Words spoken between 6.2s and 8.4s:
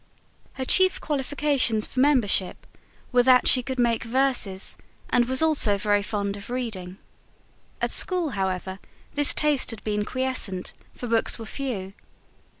of reading. At school,